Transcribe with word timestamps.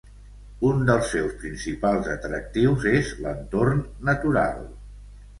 Un 0.67 0.79
dels 0.85 1.09
seus 1.15 1.33
principals 1.41 2.07
atractius 2.13 2.87
és 2.91 3.11
l'entorn 3.25 3.83
natural. 4.09 4.65